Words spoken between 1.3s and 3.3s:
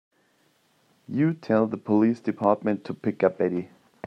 tell the police department to pick